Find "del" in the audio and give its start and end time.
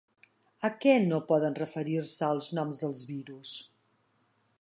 2.85-2.95